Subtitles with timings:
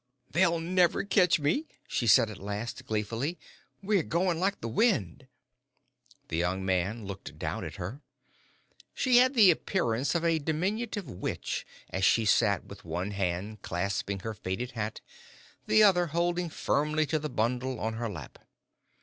[0.31, 3.37] "They'll never ketch me," she said at last, gleefully;
[3.83, 5.27] "we're goin' like the wind."
[6.29, 8.01] The young man looked down at her.
[8.95, 14.21] She had the appearance of a diminutive witch as she sat with one hand clasping
[14.21, 15.01] her faded hat,
[15.67, 18.39] the other holding firmly to the bundle on her lap.